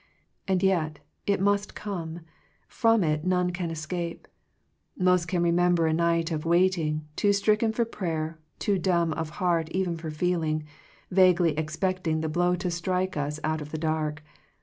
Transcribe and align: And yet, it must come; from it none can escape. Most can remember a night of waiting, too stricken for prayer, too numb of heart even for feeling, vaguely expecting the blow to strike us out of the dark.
And 0.47 0.63
yet, 0.63 0.97
it 1.27 1.39
must 1.39 1.75
come; 1.75 2.21
from 2.67 3.03
it 3.03 3.23
none 3.23 3.51
can 3.51 3.69
escape. 3.69 4.27
Most 4.97 5.27
can 5.27 5.43
remember 5.43 5.85
a 5.85 5.93
night 5.93 6.31
of 6.31 6.43
waiting, 6.43 7.05
too 7.15 7.31
stricken 7.31 7.71
for 7.71 7.85
prayer, 7.85 8.39
too 8.57 8.81
numb 8.83 9.13
of 9.13 9.29
heart 9.37 9.69
even 9.69 9.95
for 9.97 10.09
feeling, 10.09 10.63
vaguely 11.11 11.55
expecting 11.55 12.21
the 12.21 12.29
blow 12.29 12.55
to 12.55 12.71
strike 12.71 13.15
us 13.15 13.39
out 13.43 13.61
of 13.61 13.69
the 13.69 13.77
dark. 13.77 14.23